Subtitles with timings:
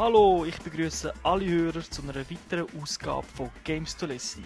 [0.00, 4.42] Hallo, ich begrüße alle Hörer zu einer weiteren Ausgabe von Games to Listen.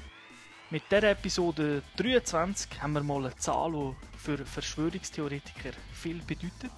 [0.71, 6.73] Mit dieser Episode 23 haben wir mal eine Zahl, die für Verschwörungstheoretiker viel bedeutet.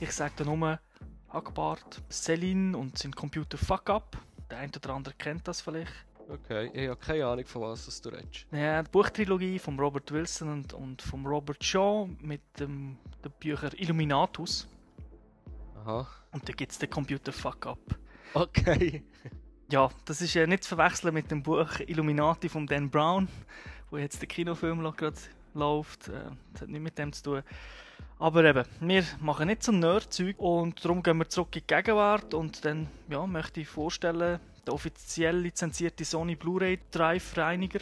[0.00, 0.80] Ich sage nur
[1.28, 4.16] Hackbart, Celine und sein Computer Fuck Up.
[4.50, 6.07] Der eine oder andere kennt das vielleicht.
[6.30, 8.46] Okay, ich habe keine Ahnung, von was du redest.
[8.52, 13.72] Ja, die Buchtrilogie von Robert Wilson und, und von Robert Shaw mit dem, den Büchern
[13.76, 14.68] Illuminatus.
[15.76, 16.06] Aha.
[16.32, 17.98] Und da gibt es den Computer Fuck Up.
[18.34, 19.02] Okay.
[19.70, 23.28] Ja, das ist äh, nicht zu verwechseln mit dem Buch Illuminati von Dan Brown,
[23.90, 25.18] wo jetzt der Kinofilm gerade
[25.52, 26.08] läuft.
[26.08, 27.42] Äh, das hat nichts mit dem zu tun.
[28.18, 32.32] Aber eben, wir machen nicht so Nerd-Zeug und darum gehen wir zurück in die Gegenwart
[32.32, 37.80] und dann ja, möchte ich vorstellen, der offiziell lizenzierte Sony Blu-ray Drive-Reiniger,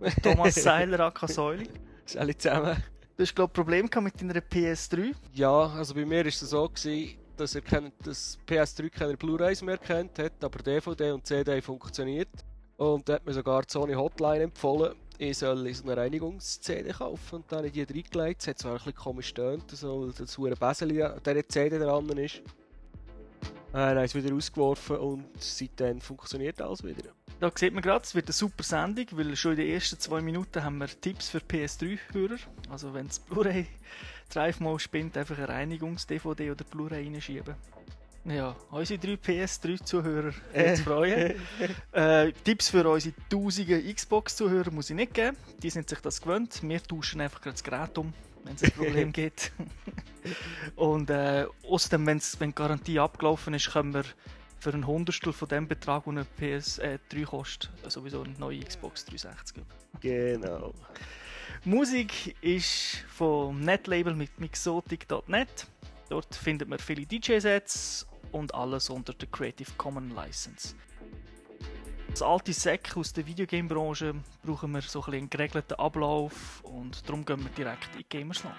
[0.22, 1.68] Thomas Seiler aka Säuli.
[2.16, 2.76] Alle zusammen.
[3.16, 5.14] Du hast glaube ich Problem mit deiner PS3.
[5.34, 9.62] Ja, also bei mir war es so, gewesen, dass er kennt, dass PS3 keine Blu-rays
[9.62, 12.28] mehr kennt hat, aber DVD und CD funktioniert.
[12.76, 17.36] Und da hat mir sogar die Sony Hotline empfohlen, ich soll so eine Reinigungs-CD kaufen.
[17.36, 18.42] Und dann habe ich die reingelegt.
[18.42, 21.78] Es hat zwar ein bisschen komisch stöhnt, so, weil das hure Beseli an dieser CD
[21.80, 22.42] dran ist.
[23.74, 27.10] Äh, ich es wieder ausgeworfen und seitdem funktioniert alles wieder.
[27.40, 30.20] Da sieht man gerade, es wird eine super Sendung, weil schon in den ersten zwei
[30.20, 32.38] Minuten haben wir Tipps für PS3-Hörer.
[32.70, 33.66] Also wenn das Blu-ray
[34.32, 37.54] Drive mal spinnt, einfach eine Reinigungs-DVD oder Blu-ray reinschieben.
[38.24, 40.76] Ja, unsere drei PS3-Zuhörer äh.
[40.84, 41.34] freuen.
[41.92, 45.36] äh, Tipps für unsere tausenden Xbox-Zuhörer muss ich nicht geben.
[45.62, 46.60] Die sind sich das gewöhnt.
[46.62, 48.12] Wir tauschen einfach gerade das Gerät um,
[48.44, 49.52] wenn es ein Problem gibt.
[50.76, 54.04] Und äh, außerdem, wenn's, wenn die Garantie abgelaufen ist, können wir
[54.60, 59.04] für ein Hundertstel von dem Betrag, den eine PS3 äh, kostet, sowieso eine neue Xbox
[59.04, 59.56] 360
[60.00, 60.40] geben.
[60.40, 60.74] Genau.
[61.64, 65.66] Musik ist vom Netlabel mit mixotic.net.
[66.08, 70.74] Dort findet man viele DJ-Sets und alles unter der Creative Commons License.
[72.18, 74.12] Als alte Säcke aus der Videogame-Branche
[74.42, 78.56] brauchen wir so ein einen geregelten Ablauf und darum gehen wir direkt in Gamers Lounge.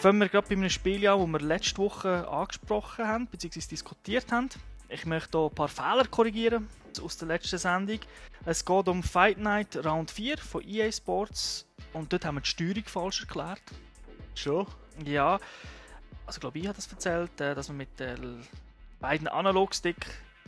[0.00, 3.60] Fangen wir gerade bei einem Spiel an, das wir letzte Woche angesprochen haben bzw.
[3.60, 4.48] diskutiert haben.
[4.88, 6.66] Ich möchte hier ein paar Fehler korrigieren
[7.00, 8.00] aus der letzten Sendung.
[8.44, 12.48] Es geht um Fight Night Round 4 von EA Sports und dort haben wir die
[12.48, 13.62] Steuerung falsch erklärt.
[14.34, 14.66] Schon?
[15.04, 15.38] Ja,
[16.30, 18.46] also ich glaube ich habe das erzählt, äh, dass man mit den
[19.00, 19.96] beiden Analogstick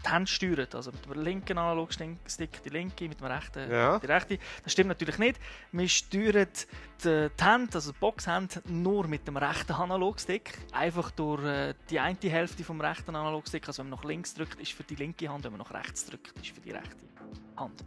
[0.04, 0.74] die Hand steuert.
[0.74, 3.98] Also mit dem linken Analogstick die linke, mit dem rechten Ja.
[3.98, 4.38] die rechte.
[4.62, 5.40] Das stimmt natürlich nicht.
[5.72, 6.46] Wir steuern
[7.04, 10.56] die, die Hand, also die Boxhand, nur mit dem rechten Analogstick.
[10.72, 13.66] Einfach durch äh, die eine Hälfte vom rechten Analogstick.
[13.66, 16.06] Also wenn man nach links drückt, ist für die linke Hand, wenn man nach rechts
[16.06, 16.96] drückt, ist für die rechte
[17.56, 17.84] Hand.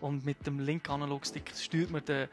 [0.00, 2.28] Und mit dem linken Analogstick steuert man den,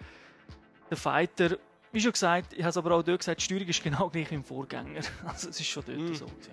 [0.90, 1.58] den Fighter.
[1.94, 4.30] Wie schon gesagt, ich habe es aber auch dort gesagt, die Steuerung ist genau gleich
[4.32, 5.02] wie im Vorgänger.
[5.26, 6.14] Also es ist schon dort Mm.
[6.16, 6.26] so.
[6.26, 6.52] Gewesen.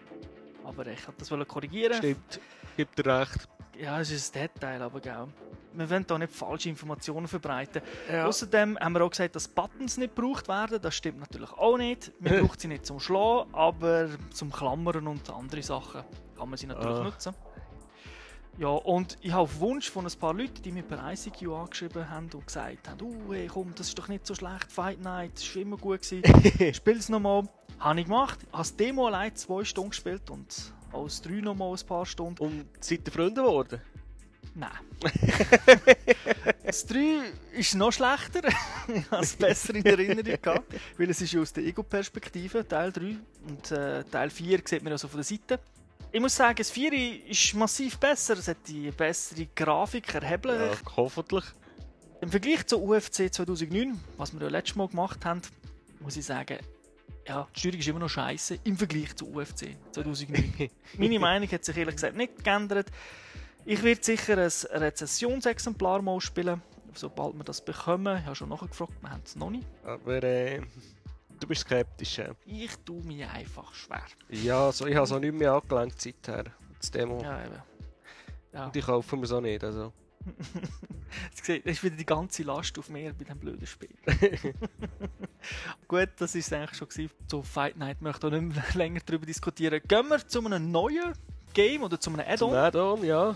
[0.64, 1.94] Aber ich wollte das wollen korrigieren.
[1.94, 2.40] Stimmt.
[2.76, 3.48] Gibt dir recht.
[3.78, 5.26] Ja, es ist ein Detail, aber gell.
[5.72, 7.80] Wir wollen da nicht falsche Informationen verbreiten.
[8.12, 8.26] Ja.
[8.26, 10.80] Außerdem haben wir auch gesagt, dass Buttons nicht gebraucht werden.
[10.82, 12.12] Das stimmt natürlich auch nicht.
[12.20, 16.02] Man braucht sie nicht zum Schlagen, aber zum Klammern und andere Sachen
[16.36, 17.04] kann man sie natürlich Ah.
[17.04, 17.34] nutzen.
[18.60, 22.10] Ja, und ich habe auf Wunsch von ein paar Leuten, die mir per ICQ angeschrieben
[22.10, 25.32] haben und gesagt haben, oh, hey, komm, das ist doch nicht so schlecht, Fight Night,
[25.34, 26.02] das war immer gut.
[26.02, 26.74] gewesen.
[26.74, 27.48] Spiel es nochmal.
[27.78, 28.38] Habe ich gemacht.
[28.52, 32.38] Habe das Demo allein zwei Stunden gespielt und als drei nochmal ein paar Stunden.
[32.38, 33.80] Und seid ihr Freunde geworden?
[34.54, 34.70] Nein.
[36.66, 36.98] das 3
[37.54, 38.46] ist noch schlechter.
[38.94, 42.92] ich habe es besser in Erinnerung gehabt, weil es ist ja aus der Ego-Perspektive, Teil
[42.92, 43.16] 3.
[43.48, 45.60] Und äh, Teil 4 sieht man also von der Seite.
[46.12, 48.36] Ich muss sagen, das 4 ist massiv besser.
[48.36, 50.78] Es hat die bessere Grafik, erheblich.
[50.96, 51.44] hoffentlich.
[52.20, 55.40] Im Vergleich zu UFC 2009, was wir ja letztes Mal gemacht haben,
[56.00, 56.58] muss ich sagen,
[57.28, 60.70] ja, die Steuerung ist immer noch scheiße im Vergleich zu UFC 2009.
[60.98, 62.88] Meine Meinung hat sich ehrlich gesagt nicht geändert.
[63.64, 66.60] Ich werde sicher ein Rezessionsexemplar mal spielen,
[66.92, 68.18] sobald wir das bekommen.
[68.18, 69.66] Ich habe schon nachgefragt, wir haben es noch nicht.
[69.84, 70.60] Aber äh,
[71.40, 72.18] du bist skeptisch.
[72.18, 72.34] Äh.
[72.44, 74.02] Ich tue mich einfach schwer.
[74.28, 76.44] Ja, so, ich habe so nicht mehr angelenkt seither.
[76.78, 77.20] Das Demo.
[77.22, 77.62] Ja, eben.
[78.52, 78.66] Ja.
[78.66, 79.62] Und ich kaufe mir so nicht.
[79.64, 79.92] Also.
[81.48, 83.94] Ihr, ist wieder die ganze Last auf mir bei diesem blöden Spiel.
[85.88, 87.10] Gut, das ist eigentlich schon gewesen.
[87.26, 89.80] Zu Fight Night Ich möchte auch nicht mehr länger darüber diskutieren.
[89.88, 91.14] Gehen wir zu einem neuen
[91.54, 92.54] Game oder zu einem Add-on?
[92.54, 93.34] Add-on, ja.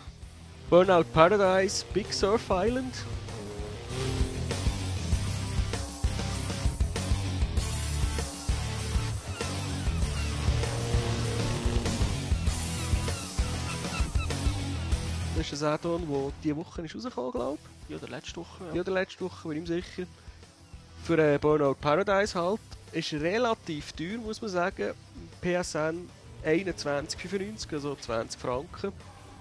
[0.70, 2.94] Burnout Paradise, Big Surf Island.
[15.52, 17.58] Ist ein Add-on, der diese Woche ist rausgekommen, glaube
[17.88, 18.64] Ja, oder letzte Woche.
[18.70, 18.76] ich.
[18.76, 20.06] Ja, der letzte Woche, bin ich mir sicher.
[21.04, 22.60] Für äh, Burnout Paradise halt.
[22.92, 24.94] Ist relativ teuer, muss man sagen.
[25.42, 26.08] PSN
[26.44, 28.92] 21,95, also 20 Franken.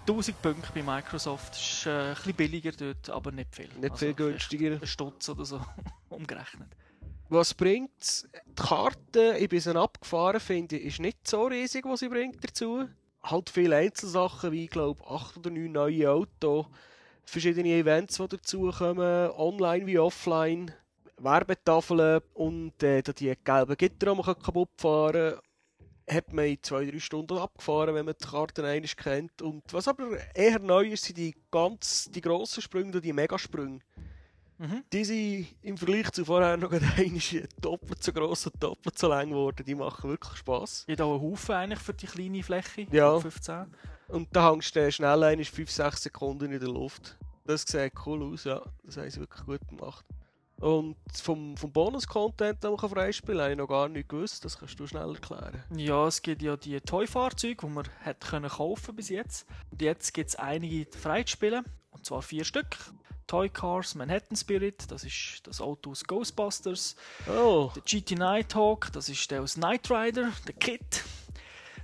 [0.07, 3.69] 1000 Punkte bei Microsoft ist äh, ein bisschen billiger dort, aber nicht viel.
[3.79, 4.71] Nicht viel vielleicht günstiger.
[4.81, 5.61] Ein Stutz oder so
[6.09, 6.67] umgerechnet.
[7.29, 12.01] Was bringt Die Karte, ich bin sie abgefahren, finde ich, ist nicht so riesig, was
[12.01, 12.87] sie bringt dazu.
[13.23, 16.65] Halt viele Einzelsachen, wie ich glaube 8 oder 9 neue Autos,
[17.23, 20.71] verschiedene Events, die dazukommen, online wie offline,
[21.17, 26.99] Werbetafeln und äh, die gelben Gitter, die man kaputt fahren kann, hat man in 2-3
[26.99, 29.41] Stunden abgefahren, wenn man die Karte einmal kennt.
[29.41, 33.79] Und was aber eher neu ist, sind die ganz die grossen Sprünge, die Megasprünge.
[34.57, 34.83] Mhm.
[34.91, 39.29] Die sind im Vergleich zu vorher noch einmal doppelt so gross und doppelt so lang
[39.29, 39.63] geworden.
[39.65, 40.85] Die machen wirklich Spass.
[40.89, 42.87] Hat auch einen Haufen eigentlich für die kleine Fläche.
[42.91, 43.19] Ja.
[43.19, 43.65] 15.
[44.07, 47.17] Und da hängst du schnell einmal 5-6 Sekunden in der Luft.
[47.45, 48.61] Das sieht cool aus, ja.
[48.83, 50.05] Das haben sie wirklich gut gemacht.
[50.63, 54.45] Und vom, vom Bonus-Content, den man freispielen kann, habe ich noch gar nicht gewusst.
[54.45, 55.61] Das kannst du schnell erklären.
[55.75, 59.45] Ja, es gibt ja die Toy-Fahrzeuge, die man hat können kaufen bis jetzt.
[59.71, 61.65] Und jetzt gibt es einige freizuspielen.
[61.91, 62.77] Und zwar vier Stück.
[63.27, 66.95] Toy Cars Manhattan Spirit, das ist das Auto aus Ghostbusters.
[67.29, 71.03] Oh, Der GT Nighthawk, das ist der aus Knight Rider, der Kit.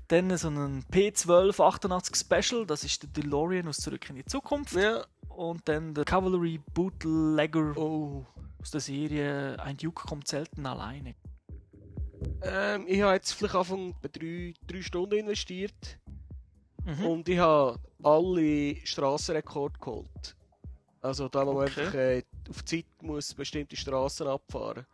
[0.09, 4.73] Dann so ein P12 88 Special, das ist der DeLorean aus Zurück in die Zukunft.
[4.75, 5.05] ja.
[5.29, 8.25] Und dann der Cavalry Bootlegger Oh.
[8.61, 11.15] aus der Serie Ein Duke kommt selten alleine.
[12.41, 15.97] Ähm, ich habe jetzt vielleicht Anfang drei, drei Stunden investiert.
[16.85, 17.05] Mhm.
[17.05, 20.35] Und ich habe alle Strassenrekorde geholt.
[21.01, 21.85] Also da, wo man Okay.
[21.85, 24.85] einfach äh, auf Zeit muss bestimmte Straßen abfahren.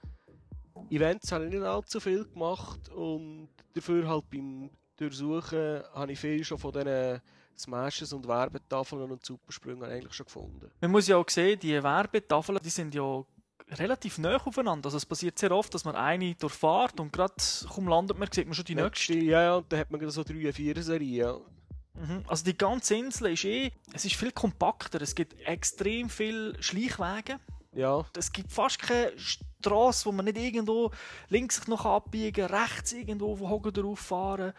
[0.90, 6.44] Events habe ich nicht allzu viel gemacht und dafür halt beim Durchsuchen habe ich viel
[6.44, 7.22] schon von diesen
[7.58, 10.70] Smashes und Werbetafeln und Supersprüngen eigentlich schon gefunden.
[10.82, 13.24] Man muss ja auch sehen, die Werbetafeln, die sind ja
[13.72, 14.88] relativ nah aufeinander.
[14.88, 17.34] Also es passiert sehr oft, dass man eine durchfährt und gerade
[17.74, 19.18] kaum landet man, sieht man schon die nächste.
[19.18, 21.38] Ja, ja, und dann hat man so drei, vier Serien.
[21.96, 22.24] Mhm.
[22.28, 25.02] Also die ganze Insel ist eh, es ist viel kompakter.
[25.02, 27.40] Es gibt extrem viele Schleichwege.
[27.74, 30.92] ja, Es gibt fast keine Straße, wo man nicht irgendwo
[31.30, 34.54] links sich noch abbiegen, rechts irgendwo wo Hocken drauf fahren.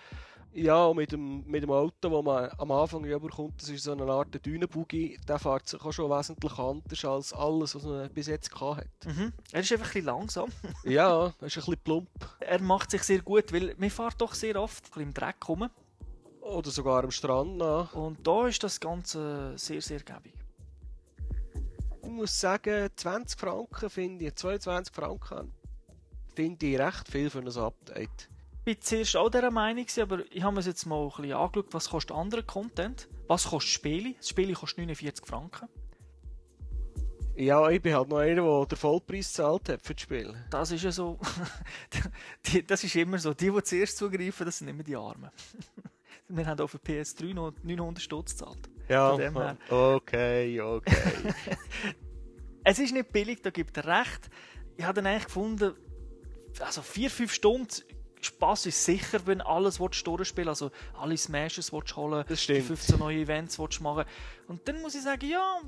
[0.53, 3.93] Ja, und mit dem, mit dem Auto, das man am Anfang überkommt, das ist so
[3.93, 8.27] eine Art Dünenbuggy, der fährt sich auch schon wesentlich anders als alles, was man bis
[8.29, 8.87] jetzt gehabt hat.
[9.15, 9.35] Mhm.
[9.53, 10.51] Er ist einfach ein bisschen langsam.
[10.85, 12.09] ja, das ist ein bisschen plump.
[12.41, 15.47] Er macht sich sehr gut, weil man fährt doch sehr oft ein bisschen im Dreck
[15.47, 15.69] rum.
[16.47, 17.93] Oder sogar am Strand nach.
[17.95, 20.35] Und da ist das Ganze sehr, sehr gäbig.
[22.03, 25.53] Ich muss sagen, 20 Franken finde ich, 22 Franken
[26.35, 28.29] finde ich recht viel für ein Update.
[28.65, 31.75] Ich war zuerst auch dieser Meinung, aber ich habe mir jetzt mal ein bisschen angeschaut,
[31.75, 34.15] was kostet anderer Content, was kostet Spiele.
[34.15, 35.69] Das Spiel kostet 49 Franken.
[37.37, 40.35] Ja, ich bin halt noch einer, der den Vollpreis gezahlt hat für das Spiel.
[40.51, 41.19] Das ist ja so,
[42.67, 45.31] das ist immer so, die, die zuerst zugreifen, das sind immer die Armen.
[46.29, 48.69] Wir haben auf der PS3 noch 900 Stutz gezahlt.
[48.89, 49.13] Ja,
[49.71, 50.95] okay, okay.
[52.65, 54.29] Es ist nicht billig, da gibt er recht.
[54.77, 55.75] Ich habe dann eigentlich gefunden,
[56.59, 57.69] also 4-5 Stunden
[58.21, 62.67] Spaß ist sicher, wenn alles durchspielen Also alle Smashes holen, Das die stimmt.
[62.67, 64.05] 15 neue Events machen.
[64.49, 65.61] Und dann muss ich sagen, ja,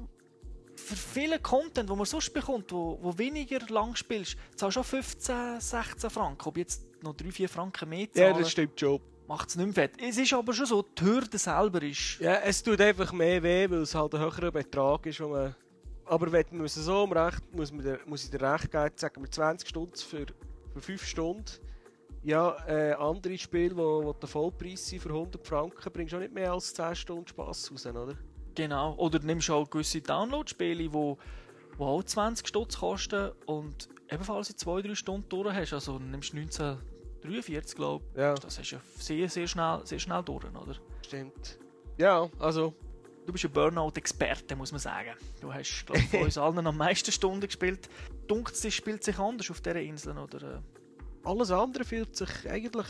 [0.74, 4.84] für viele Content, wo man sonst bekommt, wo, wo weniger lang spielst, zahlst du auch
[4.84, 6.48] 15, 16 Franken.
[6.48, 9.74] Ob jetzt noch 3-4 Franken mehr ja, zahlen, das stimmt schon macht es nicht mehr
[9.74, 9.92] fett.
[10.00, 12.18] Es ist aber schon so, die Hürde selber ist...
[12.18, 15.54] Ja, es tut einfach mehr weh, weil es halt ein höherer Betrag ist, man...
[16.06, 19.22] Aber wenn man so um recht, muss, man der, muss ich dir recht geben, sagen
[19.22, 20.24] wir 20 Stunden für,
[20.72, 21.44] für 5 Stunden.
[22.22, 26.20] Ja, äh, andere Spiele, wo, wo der Vollpreis sind für 100 Franken, bringst du auch
[26.20, 28.14] nicht mehr als 10 Stunden Spass raus, oder?
[28.54, 31.18] Genau, oder nimmst auch gewisse Download-Spiele, die wo,
[31.76, 36.38] wo auch 20 Stutz kosten und ebenfalls in 2-3 Stunden durch hast, also nimmst du
[36.38, 36.78] 19...
[37.28, 38.18] 43, glaube ich.
[38.20, 38.34] Ja.
[38.34, 40.76] Das ist ja sehr, sehr schnell, sehr schnell durch, oder?
[41.04, 41.58] Stimmt.
[41.98, 42.74] Ja, also.
[43.26, 45.10] Du bist ein Burnout-Experte, muss man sagen.
[45.42, 47.90] Du hast, glaube von uns allen am meisten Stunden gespielt.
[48.26, 50.62] Dunkt es spielt sich anders auf dieser Insel, oder?
[51.24, 52.86] Alles andere fühlt sich eigentlich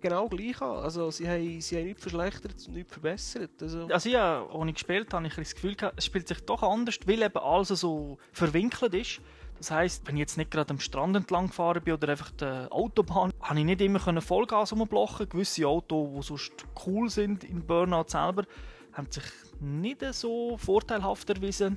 [0.00, 0.76] genau gleich an.
[0.78, 3.50] Also sie haben, sie haben nichts verschlechtert, und nichts verbessert.
[3.60, 7.22] Also, also ja, ohne gespielt habe ich das Gefühl, es spielt sich doch anders, weil
[7.22, 9.20] eben alles so verwinkelt ist.
[9.58, 12.44] Das heisst, wenn ich jetzt nicht gerade am Strand entlang gefahren bin oder einfach die
[12.44, 15.28] Autobahn, habe ich nicht immer Vollgas rumblocken.
[15.28, 16.52] Gewisse Autos, die sonst
[16.86, 18.44] cool sind in Burnout selber,
[18.92, 19.24] haben sich
[19.60, 21.76] nicht so vorteilhaft erwiesen.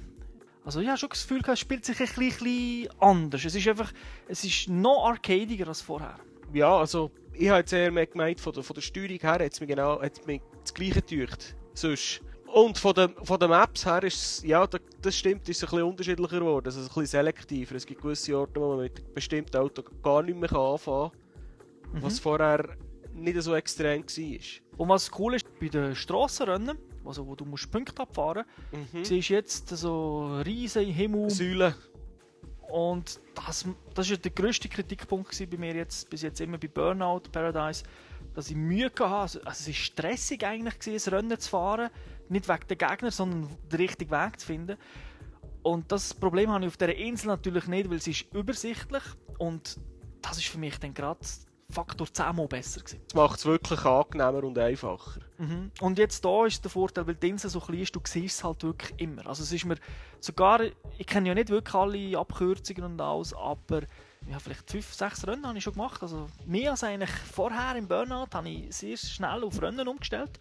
[0.65, 3.45] Also ich habe schon das Gefühl, es spielt sich ein bisschen anders.
[3.45, 3.91] Es ist einfach,
[4.27, 6.15] es ist noch arcadiger als vorher.
[6.53, 9.53] Ja, also ich habe jetzt eher mehr gemeint, von der, von der Steuerung her hat
[9.53, 11.55] es mir genau hat's mir das Gleiche gedacht.
[11.73, 12.21] Sonst.
[12.53, 15.69] Und von den, von den Maps her ist es, ja, das stimmt, ist es ein
[15.69, 16.65] bisschen unterschiedlicher geworden.
[16.65, 17.75] Also ein bisschen selektiver.
[17.75, 21.93] Es gibt gewisse Orte, wo man mit bestimmten Autos gar nicht mehr anfangen kann.
[21.93, 22.03] Mhm.
[22.03, 22.77] Was vorher
[23.13, 24.39] nicht so extrem war.
[24.77, 29.05] Und was cool ist, bei den Strassenrennen, also wo du musst Punkte abfahren musst, mhm.
[29.05, 31.29] siehst jetzt so riesige Himmel.
[31.29, 31.73] Säulen.
[32.69, 33.65] Und das,
[33.95, 37.83] das ist der grösste Kritikpunkt bei mir jetzt, bis jetzt immer bei Burnout Paradise,
[38.35, 39.05] dass ich Mühe hatte.
[39.05, 41.89] Also, also es war stressig eigentlich, gewesen, ein Rennen zu fahren.
[42.29, 44.77] Nicht wegen der Gegner, sondern den richtigen Weg zu finden.
[45.61, 49.03] Und das Problem habe ich auf dieser Insel natürlich nicht, weil sie ist übersichtlich
[49.37, 49.79] und
[50.21, 51.19] das ist für mich dann gerade
[51.71, 53.01] Faktor 10 mal besser gewesen.
[53.07, 55.21] Das macht es wirklich angenehmer und einfacher.
[55.37, 55.71] Mhm.
[55.81, 58.43] Und jetzt da ist der Vorteil, weil die Insel so klein ist, du siehst es
[58.43, 59.27] halt wirklich immer.
[59.27, 59.75] Also es ist mir
[60.19, 60.61] sogar,
[60.97, 63.81] ich kenne ja nicht wirklich alle Abkürzungen und alles, aber
[64.27, 66.01] ja, vielleicht 5, 6 Rennen habe ich schon gemacht.
[66.01, 70.39] Also mehr als eigentlich vorher im Burnout habe ich sehr schnell auf Rennen umgestellt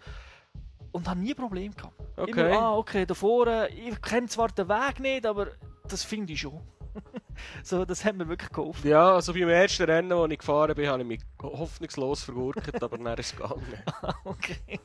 [0.92, 2.00] und habe nie Probleme gehabt.
[2.16, 2.48] Okay.
[2.48, 5.48] Immer, ah, okay, da vorne, ich kenne zwar den Weg nicht, aber
[5.86, 6.60] das finde ich schon.
[7.62, 8.88] so, das hat mir wirklich geholfen.
[8.88, 12.98] Ja, also beim ersten Rennen, das ich gefahren bin, habe ich mich hoffnungslos vergurkt, aber
[12.98, 13.82] dann ist es gegangen.
[14.24, 14.80] okay.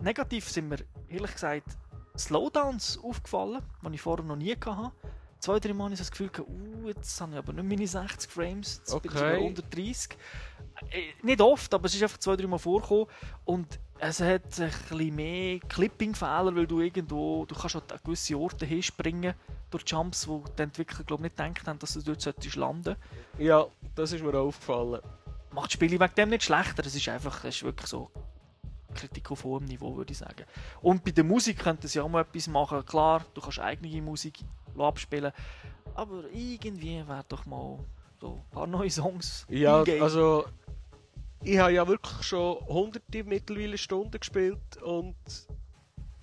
[0.00, 1.76] Negativ sind mir, ehrlich gesagt,
[2.18, 4.92] Slowdowns aufgefallen, die ich vorher noch nie hatte.
[5.38, 8.30] Zwei, drei Mal habe ich das Gefühl, uh, jetzt habe ich aber nicht meine 60
[8.30, 9.08] Frames, jetzt okay.
[9.08, 10.18] bin ich unter 30.
[10.90, 13.06] Äh, nicht oft, aber es ist einfach zwei, drei Mal vorgekommen.
[13.44, 18.66] Und es hat ein bisschen mehr Clipping-Fehler, weil du irgendwo, du kannst an gewisse Orte
[18.66, 19.34] hinspringen
[19.70, 22.96] durch Jumps, wo die Entwickler glaube nicht gedacht haben, dass du dort solltest landen
[23.38, 25.00] Ja, das ist mir aufgefallen.
[25.52, 28.10] Macht das Spiel wegen dem nicht schlechter, es ist einfach, es ist wirklich so
[28.94, 30.44] Kritik auf hohem Niveau, würde ich sagen.
[30.80, 32.84] Und bei der Musik könnten sie auch mal etwas machen.
[32.84, 34.40] Klar, du kannst eigene Musik
[34.78, 35.32] abspielen,
[35.94, 37.78] aber irgendwie wäre doch mal
[38.20, 39.46] so ein paar neue Songs.
[39.48, 40.44] Ja, also
[41.46, 45.14] ich habe ja wirklich schon hunderte mittlerweile Stunden gespielt und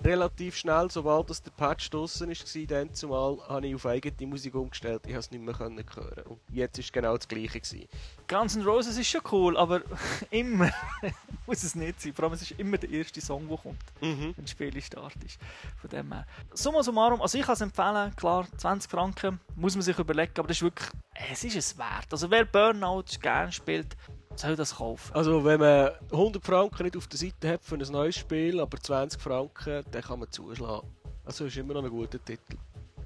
[0.03, 4.53] relativ schnell, sobald das der Patch draußen war, dann zumal habe ich auf eigene Musik
[4.53, 5.03] umgestellt.
[5.05, 7.61] Ich habe es nicht mehr hören Und jetzt war es genau das Gleiche.
[7.61, 7.87] Gewesen.
[8.27, 9.81] Guns N' Roses ist schon cool, aber
[10.29, 10.69] immer
[11.47, 12.13] muss es nicht sein.
[12.13, 14.33] Vor allem, es ist immer der erste Song, der kommt, mhm.
[14.35, 15.37] wenn das Spiel startet.
[15.79, 16.27] Von dem her.
[16.53, 20.49] Summa summarum, also ich kann es empfehlen, klar, 20 Franken muss man sich überlegen, aber
[20.49, 20.89] das ist wirklich,
[21.31, 22.07] es ist es wert.
[22.11, 23.95] Also wer Burnout gerne spielt,
[24.35, 25.13] soll das kaufen.
[25.13, 28.79] Also wenn man 100 Franken nicht auf der Seite hat für ein neues Spiel, aber
[28.79, 30.87] 20 Franken, dann kann man zuschlagen.
[31.25, 32.57] Also ist immer noch ein guter Titel.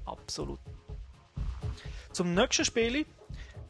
[0.04, 0.58] Absolut.
[2.12, 3.06] Zum nächsten Spiel,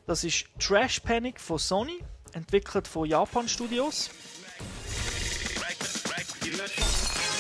[0.06, 1.98] das ist Trash Panic von Sony,
[2.32, 4.10] entwickelt von Japan Studios.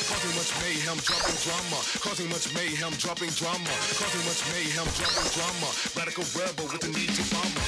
[0.08, 1.80] Causing much mayhem, dropping drama.
[2.00, 3.70] Causing much mayhem, dropping drama.
[3.96, 5.68] Causing much mayhem, dropping drama.
[5.96, 7.67] Radical rebel with the need to bomb.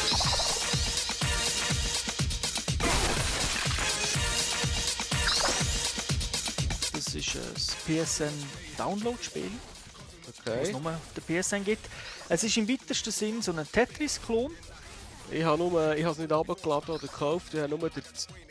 [7.34, 9.50] Ist ein PSN-Download-Spiel.
[10.38, 10.60] Okay.
[10.62, 11.88] es nur auf der PSN gibt.
[12.28, 14.52] Es ist im weitesten Sinn so ein Tetris-Klon.
[15.30, 18.02] Ich habe nur, ich habe es nicht abgeladen oder gekauft, ich habe nur den,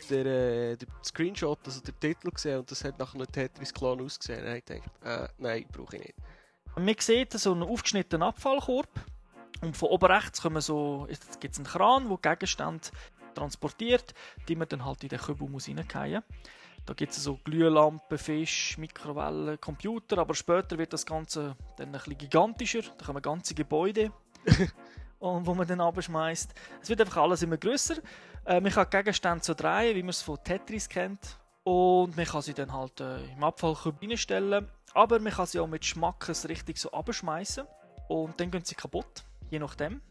[0.10, 4.46] den, äh, den Screenshot, also den Titel gesehen und das hat nach einem Tetris-Klon ausgesehen.
[4.46, 6.16] Und ich dachte, äh, nein, brauche ich nicht.
[6.78, 8.88] Man sieht so einen aufgeschnittenen Abfallkorb
[9.62, 11.08] und von oben rechts kommen so,
[11.40, 12.90] gibt es einen Kran, der Gegenstände
[13.36, 14.14] transportiert,
[14.48, 16.24] die man dann halt in den Kübel muss reingehen muss.
[16.90, 21.92] Da gibt es so Glühlampen, Fisch, Mikrowellen, Computer, aber später wird das Ganze dann ein
[21.92, 22.82] bisschen gigantischer.
[22.98, 24.12] Da kommen ganze Gebäude,
[25.20, 26.52] wo man dann abschmeißt.
[26.82, 27.98] Es wird einfach alles immer größer.
[28.44, 31.38] Äh, man kann Gegenstände so drehen, wie man es von Tetris kennt.
[31.64, 34.68] Und man kann sie dann halt äh, im Abfallkorb reinstellen.
[34.96, 37.68] Aber man kann sie auch mit Schmackes richtig so abschmeißen.
[38.08, 40.02] Und dann gehen sie kaputt, je nachdem.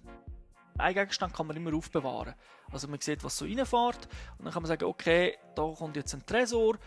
[0.79, 2.35] Ein Gegenstand kann man immer aufbewahren.
[2.71, 4.09] Also man sieht, was so reinfährt
[4.39, 6.79] und dann kann man sagen, okay, da kommt jetzt ein Tresor,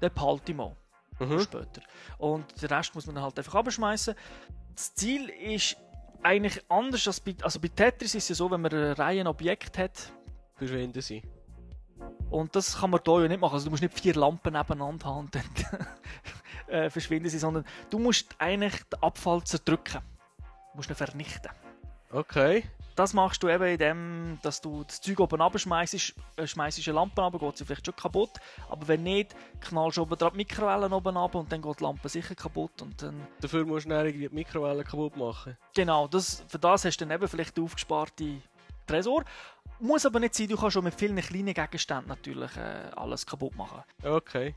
[0.00, 0.76] den behalte ich mal.
[1.18, 1.40] Mhm.
[1.40, 1.82] Später.
[2.18, 4.14] Und den Rest muss man dann halt einfach abschmeißen.
[4.74, 5.76] Das Ziel ist
[6.22, 9.24] eigentlich anders als bei, also bei Tetris ist es ja so, wenn man eine Reihe
[9.26, 10.12] Objekte hat,
[10.56, 11.22] verschwinden sie.
[12.30, 13.54] Und das kann man hier ja nicht machen.
[13.54, 15.86] Also du musst nicht vier Lampen nebeneinander haben und dann
[16.66, 20.00] äh, verschwinden sie, sondern du musst eigentlich den Abfall zerdrücken.
[20.72, 21.50] Du musst ihn vernichten.
[22.10, 22.64] Okay.
[22.96, 27.22] Das machst du eben indem, dass du das Zeug oben abschmeißt, äh, schmeißt eine Lampe
[27.22, 28.30] ab, geht sie vielleicht schon kaputt.
[28.68, 32.08] Aber wenn nicht, knallst du oben die Mikrowellen oben ab und dann geht die Lampe
[32.08, 32.82] sicher kaputt.
[32.82, 33.26] Und dann...
[33.40, 35.56] Dafür musst du dann irgendwie die Mikrowellen kaputt machen.
[35.74, 38.40] Genau, das, für das hast du dann eben vielleicht aufgesparte
[38.86, 39.24] Tresor.
[39.80, 43.56] Muss aber nicht sein, du kannst schon mit vielen kleinen Gegenständen natürlich äh, alles kaputt
[43.56, 43.82] machen.
[44.04, 44.54] Okay.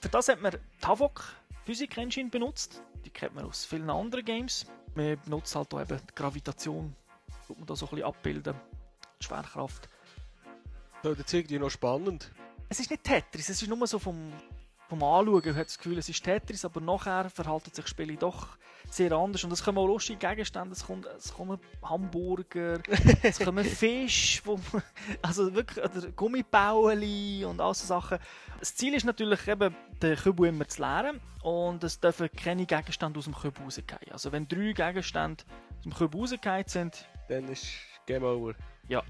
[0.00, 1.24] Für das hat man die Havok
[1.68, 2.82] Physik Engine benutzt.
[3.04, 6.96] Die kennt man aus vielen anderen Games man benutzt halt auch eben die Gravitation,
[7.58, 8.54] man da so ein bisschen abbilden,
[9.20, 9.86] die Schwerkraft.
[11.02, 12.32] Das ist irgendwie noch spannend.
[12.70, 14.32] Es ist nicht Tetris, es ist nur so vom
[14.88, 18.56] vom Anschauen hat das Gefühl, es ist Tetris, aber nachher verhalten sich Spiele doch
[18.90, 19.44] sehr anders.
[19.44, 22.80] Und es kommen auch lustige Gegenstände, es, kommt, es kommen Hamburger,
[23.22, 24.58] es kommen Fisch, wo
[25.20, 28.18] also wirklich, oder Gummibauli und all so Sachen.
[28.58, 33.18] Das Ziel ist natürlich eben, den Kübel immer zu leeren und es dürfen keine Gegenstände
[33.18, 34.12] aus dem Kübel rausgehen.
[34.12, 35.44] Also wenn drei Gegenstände
[35.76, 37.66] aus dem Kübel rausgehen sind, dann ist
[38.06, 38.54] Game Over.
[38.88, 39.02] Ja.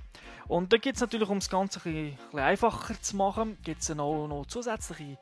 [0.49, 3.89] Und da gibt es natürlich, um das Ganze ein bisschen einfacher zu machen, gibt es
[3.91, 5.19] noch, noch zusätzliche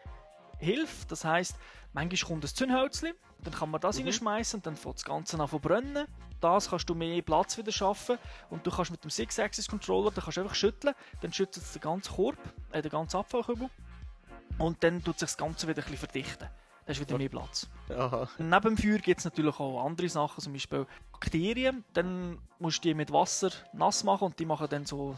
[0.58, 1.06] Hilfe.
[1.08, 1.56] Das heisst,
[1.92, 4.04] manchmal kommt ein Zündhölzchen, dann kann man das mhm.
[4.04, 6.06] reinschmeißen und dann fängt das Ganze an zu brennen.
[6.40, 8.18] Das kannst du mehr Platz wieder schaffen
[8.50, 11.80] und du kannst mit dem Six-Axis-Controller, da kannst du einfach schütteln, dann schüttet es den
[11.80, 12.38] ganzen Korb,
[12.72, 13.70] äh, den ganzen Abfallkübel
[14.58, 16.48] und dann tut sich das Ganze wieder ein bisschen verdichten.
[16.84, 17.68] Da ist wieder mehr Platz.
[17.90, 18.28] Aha.
[18.38, 21.84] Neben dem Feuer gibt es natürlich auch andere Sachen, zum Beispiel Bakterien.
[21.94, 25.16] Dann musst du die mit Wasser nass machen und die machen dann so,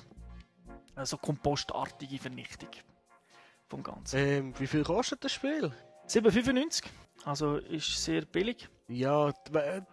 [0.96, 2.70] äh, so kompostartige Vernichtung
[3.68, 4.18] vom Ganzen.
[4.18, 5.72] Ähm, wie viel kostet das Spiel?
[6.08, 6.84] 7,95.
[7.24, 8.68] Also ist sehr billig.
[8.88, 9.32] Ja,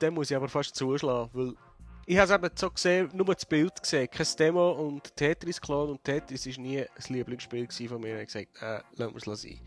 [0.02, 1.54] den muss ich aber fast zuschlagen, weil
[2.08, 6.04] ich habe es eben so gesehen, nur das Bild gesehen, kein Demo und Tetris-Klon und
[6.04, 8.22] Tetris war nie ein Lieblingsspiel von mir.
[8.22, 9.60] Ich habe gesagt, äh, lassen wir es sein.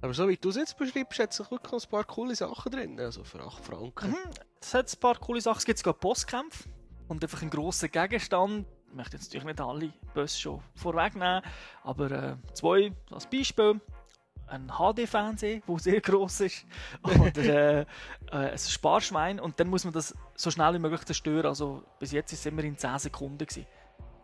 [0.00, 3.00] Aber so wie du es jetzt beschreibst, hat es wirklich ein paar coole Sachen drin,
[3.00, 4.10] also für 8 Franken.
[4.10, 6.68] Mhm, es hat ein paar coole Sachen, es gibt sogar Bosskämpfe
[7.08, 8.66] und einfach einen grossen Gegenstand.
[8.94, 11.42] Ich möchte jetzt natürlich nicht alle Bosse schon vorwegnehmen,
[11.82, 13.80] aber äh, zwei als Beispiel
[14.46, 16.64] ein HD-Fernseher, der sehr groß ist,
[17.02, 17.86] oder äh, äh,
[18.30, 21.46] ein Sparschwein und dann muss man das so schnell wie möglich zerstören.
[21.46, 23.38] Also bis jetzt ist es immer in 10 Sekunden.
[23.38, 23.66] Gewesen.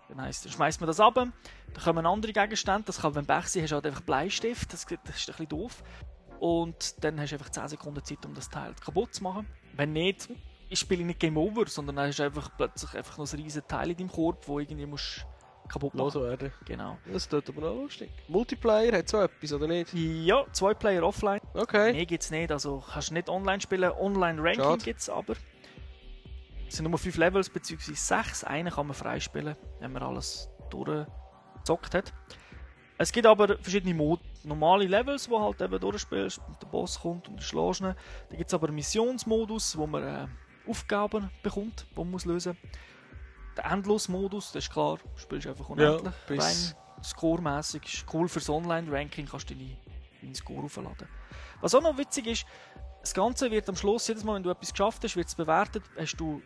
[0.08, 1.32] Dann heisst, dann schmeißt man das ab, dann
[1.82, 4.92] kommen andere Gegenstände, das kann, wenn Pech sein, hast du halt einfach Bleistift, das, das
[4.92, 5.82] ist ein bisschen doof.
[6.38, 9.48] Und dann hast du einfach 10 Sekunden Zeit, um das Teil kaputt zu machen.
[9.74, 10.28] Wenn nicht,
[10.70, 13.66] ist Spiel nicht Game Over, sondern dann hast du einfach plötzlich einfach noch ein riesiges
[13.66, 15.26] Teil in deinem Korb, wo irgendwie musst
[15.68, 16.22] kaputt machen.
[16.22, 16.52] werden.
[16.64, 16.98] Genau.
[17.12, 18.10] Das tut aber noch lustig.
[18.28, 19.92] Multiplayer hat so etwas, oder nicht?
[19.94, 21.40] Ja, zwei Player offline.
[21.54, 21.92] Okay.
[21.92, 23.90] Mehr gibt es nicht, also kannst du nicht online spielen.
[23.90, 25.34] Online-Ranking gibt es aber.
[26.68, 28.44] Es sind nur fünf Levels, beziehungsweise sechs.
[28.44, 32.12] Einen kann man freispielen, wenn man alles durchgezockt hat.
[32.98, 37.28] Es gibt aber verschiedene Mod normale Levels, wo halt eben durchspielst und der Boss kommt
[37.28, 37.94] und du schlägst ihn.
[38.28, 40.26] Da gibt es aber einen Missionsmodus, wo man äh,
[40.70, 42.70] Aufgaben bekommt, die man muss lösen muss
[43.56, 46.12] der Endlos-Modus, das ist klar, du spielst einfach unendlich.
[46.28, 49.76] Ja, rein scoremäßig, ist cool fürs Online-Ranking, kannst du deine,
[50.20, 51.08] deinen Score aufladen.
[51.60, 52.46] Was auch noch witzig ist,
[53.00, 55.82] das Ganze wird am Schluss, jedes Mal, wenn du etwas geschafft hast, wird es bewertet,
[55.98, 56.42] hast du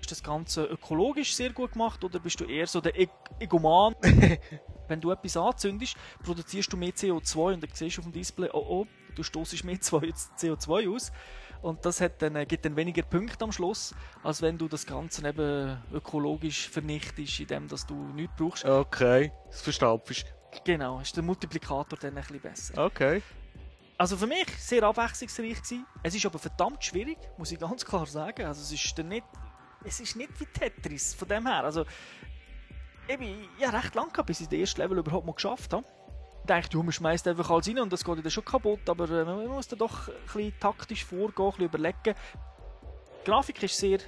[0.00, 3.94] ist das Ganze ökologisch sehr gut gemacht oder bist du eher so der e Egoman?
[4.88, 8.50] wenn du etwas anzündest, produzierst du mehr CO2 und dann siehst du auf dem Display,
[8.52, 11.10] oh oh, du stoßest mehr CO2 aus.
[11.64, 14.84] Und das hat dann, äh, gibt dann weniger Punkte am Schluss, als wenn du das
[14.84, 18.66] Ganze eben ökologisch vernichtest, indem dass du nichts brauchst.
[18.66, 20.26] Okay, das verstapfst.
[20.62, 22.84] Genau, ist der Multiplikator dann ein bisschen besser.
[22.84, 23.22] Okay.
[23.96, 25.86] Also für mich sehr abwechslungsreich gewesen.
[26.02, 28.44] Es ist aber verdammt schwierig, muss ich ganz klar sagen.
[28.44, 29.24] Also es ist dann nicht,
[29.84, 31.64] es ist nicht wie Tetris von dem her.
[31.64, 31.86] Also
[33.08, 35.86] eben, ja recht lang gehabt, bis ich das erste Level überhaupt mal geschafft habe
[36.48, 39.24] denkt, ja, man schmeißt einfach alles rein und das geht dann schon kaputt, aber äh,
[39.24, 42.14] man muss da doch ein bisschen taktisch vorgehen, ein bisschen überlegen.
[43.20, 43.98] Die Grafik ist sehr,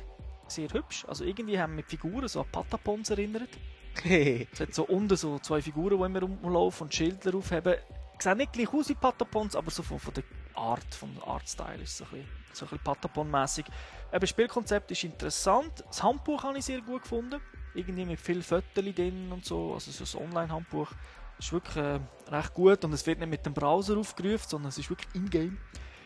[0.46, 3.48] sehr hübsch, also irgendwie haben wir mit Figuren so an Patapons erinnert.
[4.04, 7.76] es hat so unten so zwei Figuren, die immer rumlaufen und Schilder aufheben.
[8.18, 11.90] Sehen nicht gleich aus wie Patapons, aber so von, von der Art, vom Artstyle ist
[11.90, 13.66] es so ein bisschen, so ein bisschen Patapon-mässig.
[14.10, 17.40] Das Spielkonzept ist interessant, das Handbuch habe ich sehr gut gefunden,
[17.74, 20.92] irgendwie mit vielen Fotos drin und so, also so ein Online-Handbuch
[21.38, 24.78] ist wirklich äh, recht gut und es wird nicht mit dem Browser aufgerufen, sondern es
[24.78, 25.58] ist wirklich in-game.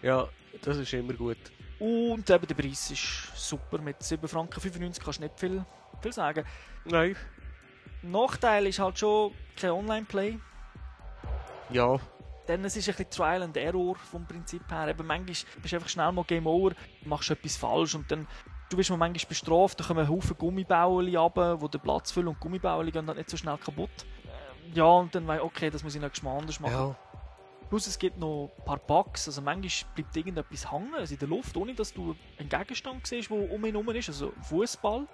[0.02, 0.28] Ja,
[0.62, 1.38] das ist immer gut.
[1.78, 3.78] Und eben der Preis ist super.
[3.78, 4.60] Mit 7,95 Franken
[5.02, 5.64] kannst du nicht viel,
[6.00, 6.44] viel sagen.
[6.84, 7.16] Nein.
[8.02, 10.38] Nachteil ist halt schon kein Online-Play.
[11.70, 11.98] Ja.
[12.48, 14.88] Denn es ist ein bisschen Trial and Error vom Prinzip her.
[14.88, 18.26] Eben manchmal bist du einfach schnell mal Game Over, machst etwas falsch und dann
[18.68, 22.90] du wirst manchmal bestraft, da kommen Haufen Gummibaueli runter, die den Platz füllen und Gummibaueli
[22.90, 23.90] gehen dann nicht so schnell kaputt
[24.74, 26.72] ja, und dann weiß okay, das muss ich Mal anders machen.
[26.72, 26.96] Ja.
[27.68, 31.28] Plus es gibt noch ein paar Bugs, also manchmal bleibt irgendetwas hängen, also in der
[31.28, 35.06] Luft, ohne dass du einen Gegenstand siehst, der um ihn herum ist, also ein Fußball,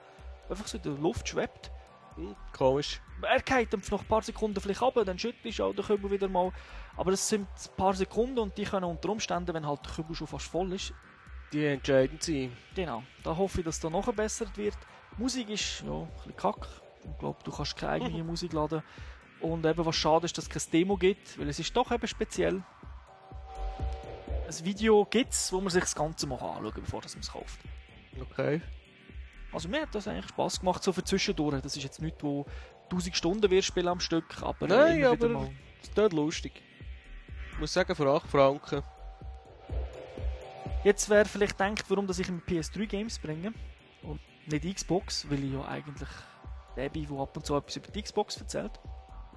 [0.48, 1.70] einfach so in der Luft schwebt.
[2.14, 3.02] Hm, komisch.
[3.20, 6.10] Er geht dann nach ein paar Sekunden vielleicht runter, dann schüttelst du auch den Kübel
[6.10, 6.50] wieder mal.
[6.96, 10.16] Aber es sind ein paar Sekunden und die können unter Umständen, wenn halt der Kübel
[10.16, 10.94] schon fast voll ist,
[11.52, 12.56] die entscheidend sein.
[12.74, 14.76] Genau, da hoffe ich, dass da noch verbessert wird.
[15.18, 16.66] Musik ist ja ein bisschen kack.
[17.04, 18.82] Ich glaube, du kannst keine eigene Musik laden.
[19.40, 22.06] Und eben, was schade ist, dass es kein Demo gibt, weil es ist doch eben
[22.06, 22.62] speziell.
[24.46, 27.32] Ein Video gibt es, wo man sich das Ganze mal anschauen kann, bevor man es
[27.32, 27.60] kauft.
[28.20, 28.62] Okay.
[29.52, 31.60] Also mir hat das eigentlich Spaß gemacht, so für zwischendurch.
[31.62, 32.46] Das ist jetzt nicht, wo
[32.84, 35.50] 1000 Stunden wir spielen am Stück, aber Nein, aber
[35.82, 36.62] es ist lustig.
[37.52, 38.82] Ich muss sagen, für 8 Franken.
[40.84, 43.52] Jetzt wäre vielleicht denkt, warum dass ich mir PS3 Games bringe
[44.02, 46.08] und nicht Xbox, weil ich ja eigentlich
[46.76, 48.78] der bin, der ab und zu etwas über die Xbox erzählt.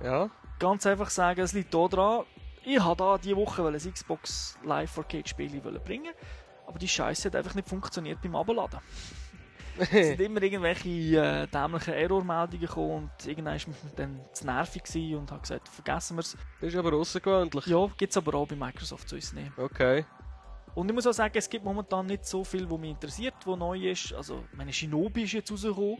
[0.04, 0.30] Ja.
[0.60, 2.26] Ganz einfach sagen, es liegt hier dran.
[2.66, 5.50] Ich habe da diese Woche ein Xbox Live Arcade Spiel
[5.84, 6.14] bringen,
[6.68, 8.80] aber die Scheiße hat einfach nicht funktioniert beim Abladen.
[9.80, 14.84] es sind immer irgendwelche äh, dämlichen Error-Meldungen gekommen und irgendwann war mir dann zu nervig
[15.16, 16.38] und habe gesagt, vergessen wir es.
[16.60, 17.66] Das ist aber außergewöhnlich.
[17.68, 19.58] Ja, gibt es aber auch bei Microsoft zu uns nicht.
[19.58, 20.06] Okay.
[20.76, 23.58] Und ich muss auch sagen, es gibt momentan nicht so viel, was mich interessiert, was
[23.58, 24.14] neu ist.
[24.14, 25.98] Also, meine Shinobi ist jetzt rausgekommen.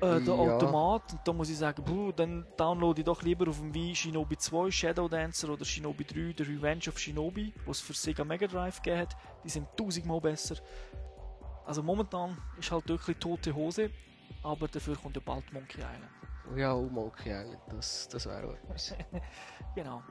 [0.00, 0.54] Äh, der Ja.
[0.56, 1.12] Automat.
[1.12, 4.36] Und da muss ich sagen, puh, dann downloade ich doch lieber auf dem Wii Shinobi
[4.36, 8.46] 2 Shadow Dancer oder Shinobi 3 The Revenge of Shinobi, was es für Sega Mega
[8.46, 9.16] Drive gegeben hat.
[9.44, 10.56] Die sind tausendmal besser.
[11.66, 13.90] Also momentan ist halt wirklich tote Hose,
[14.42, 16.10] aber dafür kommt ja bald Monkey Island.
[16.56, 18.94] Ja, oh, Monkey Island, das, das wäre auch etwas.
[19.74, 20.02] Genau.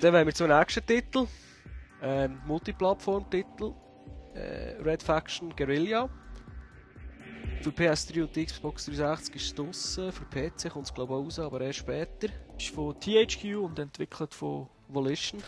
[0.00, 1.26] Dann wollen wir zum nächsten Titel.
[2.02, 3.74] Ähm, Multiplattform-Titel.
[4.34, 6.08] Äh, Red Faction Guerilla.
[7.62, 10.12] Für PS3 und Xbox 360 ist es draussen.
[10.12, 12.28] Für PC kommt es glaube ich auch raus, aber erst später.
[12.56, 15.42] Ist von THQ und entwickelt von Volition.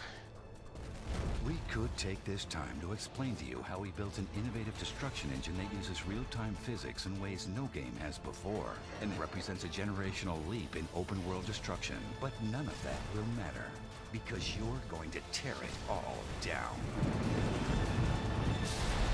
[1.47, 5.31] We could take this time to explain to you how we built an innovative destruction
[5.33, 10.39] engine that uses real-time physics in ways no game has before, and represents a generational
[10.49, 11.97] leap in open-world destruction.
[12.21, 13.67] But none of that will matter,
[14.13, 16.77] because you're going to tear it all down.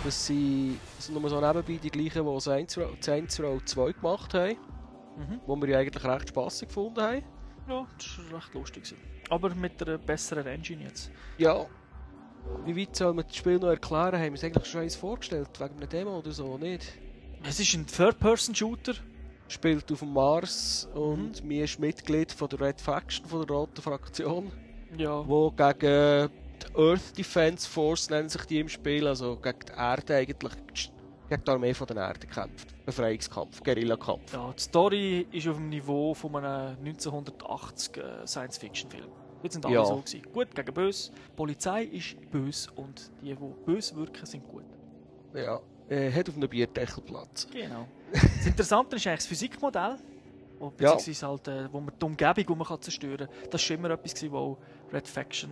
[0.08, 3.92] Das sind, das sind nur so nebenbei die gleichen, die Saints Row, Saints Row 2
[3.92, 4.56] gemacht haben.
[5.18, 5.40] Mhm.
[5.46, 7.22] Wo wir ja eigentlich recht spaßig gefunden haben.
[7.68, 8.94] Ja, das war recht lustig.
[9.28, 11.10] Aber mit einer besseren Engine jetzt.
[11.36, 11.66] Ja.
[12.64, 14.14] Wie weit soll man das Spiel noch erklären?
[14.14, 15.50] Haben wir es eigentlich schon eins vorgestellt?
[15.60, 16.56] Wegen einer Demo oder so?
[16.56, 16.86] Nicht?
[17.46, 18.94] Es ist ein Third-Person-Shooter.
[19.48, 23.82] Spielt auf dem Mars und mir ist Mitglied von der Red Faction, von der roten
[23.82, 24.52] Fraktion,
[24.96, 25.28] Ja.
[25.28, 30.16] wo gegen die Earth Defense Force nennen sich die im Spiel, also gegen die Erde
[30.16, 30.52] eigentlich,
[31.28, 32.74] gegen die Armee von der Erde kämpft.
[32.86, 34.32] Befreiungskampf, Guerillakampf.
[34.32, 34.52] ja.
[34.56, 39.08] Die Story ist auf dem Niveau von einem 1980 äh, Science-Fiction-Film.
[39.42, 39.84] Jetzt sind alle Ja.
[39.84, 40.22] so gewesen.
[40.32, 41.12] Gut gegen böse.
[41.12, 44.64] Die Polizei ist böse und die, die böse wirken, sind gut.
[45.34, 45.60] Ja.
[45.88, 47.46] Äh, hat auf einem Bierdeckel Platz.
[47.52, 47.86] Genau.
[48.12, 49.96] das Interessante ist eigentlich das Physikmodell.
[50.58, 50.92] Wo, Ja.
[50.94, 53.36] beziehungsweise halt, äh, wo man die Umgebung, die man kann zerstören kann.
[53.44, 54.56] Das war schon immer etwas, was
[54.92, 55.50] Red Faction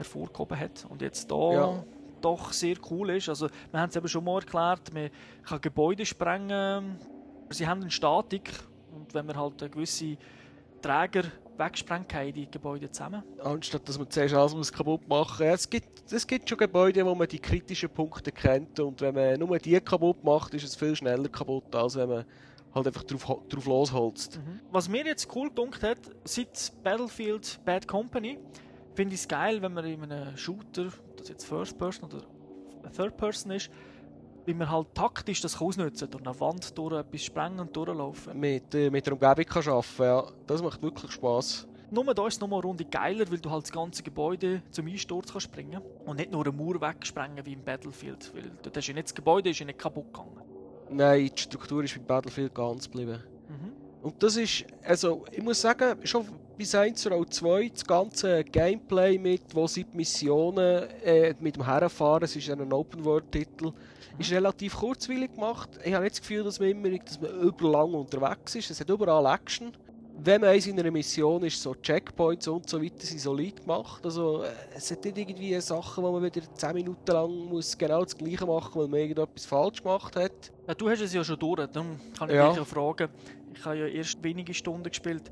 [0.00, 0.86] hervorgehoben hat.
[0.88, 1.84] Und jetzt da Ja.
[2.20, 3.28] doch sehr cool ist.
[3.28, 5.10] Also, wir haben es eben schon mal erklärt, man
[5.42, 6.98] kann Gebäude sprengen.
[7.50, 8.50] Sie haben eine Statik.
[8.94, 10.16] Und wenn man halt eine gewisse
[10.82, 11.24] Träger
[11.56, 13.22] wegsprengt, haben die Gebäude zusammen.
[13.42, 15.54] Anstatt dass man zuerst alles muss kaputt machen muss.
[15.60, 19.38] Es gibt, es gibt schon Gebäude, wo man die kritischen Punkte kennt und wenn man
[19.38, 22.24] nur die kaputt macht, ist es viel schneller kaputt, als wenn man
[22.74, 24.40] halt einfach drauf, drauf losholzt.
[24.72, 28.38] Was mir jetzt cool gedunkt hat, seit Battlefield Bad Company,
[28.94, 32.22] finde ich es geil, wenn man in einem Shooter, ob das jetzt First Person oder
[32.94, 33.70] Third Person ist,
[34.46, 36.22] wie man halt taktisch das kann ausnutzen kann.
[36.22, 38.38] Durch eine Wand durch etwas sprengen und durchlaufen.
[38.38, 40.24] Mit, äh, mit der Umgebung kann arbeiten ja.
[40.46, 41.66] Das macht wirklich Spass.
[41.92, 44.86] Nur da ist es nochmal eine Runde geiler, weil du halt das ganze Gebäude zum
[44.86, 48.32] Einsturz kannst bringen und nicht nur eine Mauer wegsprengen wie im Battlefield.
[48.32, 50.40] Weil dort hast du ja nicht das Gebäude ist ja nicht kaputt gegangen.
[50.88, 53.20] Nein, die Struktur ist bei Battlefield ganz geblieben.
[53.48, 53.72] Mhm.
[54.02, 56.26] Und das ist, also ich muss sagen, schon
[56.60, 61.64] bei Saints Row 2, das ganze Gameplay mit, wo sie die Missionen äh, mit dem
[61.64, 63.72] Herfahren, es ist ein Open-World-Titel,
[64.18, 65.70] ist relativ kurzweilig gemacht.
[65.82, 68.70] Ich habe nicht das Gefühl, dass man immer dass man überlang unterwegs ist.
[68.70, 69.72] Es hat überall Action.
[70.22, 74.04] Wenn man in einer Mission ist, so Checkpoints und so weiter sind solid gemacht.
[74.04, 78.04] Also äh, es hat nicht irgendwie Sachen, wo man wieder 10 Minuten lang muss genau
[78.04, 80.52] das Gleiche machen, weil man irgendetwas falsch gemacht hat.
[80.68, 82.48] Ja, du hast es ja schon durch, darum kann ich Ja.
[82.50, 83.08] dich ja fragen.
[83.54, 85.30] Ich habe ja erst wenige Stunden gespielt.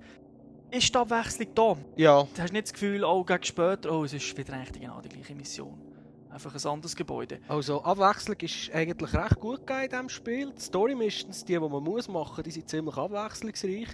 [0.70, 1.76] Ist die Abwechslung da?
[1.96, 5.00] Ja, Du hast nicht das Gefühl, oh, gegen später, oh, es ist wieder eigentlich genau
[5.00, 5.80] die gleiche Mission.
[6.28, 7.40] Einfach ein anderes Gebäude.
[7.48, 10.52] Also Abwechslung ist eigentlich recht gut gegeben in diesem Spiel.
[10.52, 13.88] Die Story Missions, die, die man muss machen, die sind ziemlich abwechslungsreich.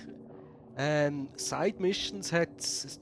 [0.76, 2.48] Ähm, Side Missions hat